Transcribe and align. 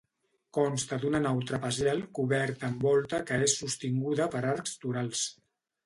Consta 0.57 0.97
d'una 1.03 1.21
nau 1.25 1.41
trapezial, 1.51 2.01
coberta 2.21 2.67
amb 2.73 2.89
volta 2.89 3.23
que 3.31 3.41
és 3.49 3.57
sostinguda 3.63 4.31
per 4.37 4.47
arcs 4.57 4.79
torals. 4.87 5.29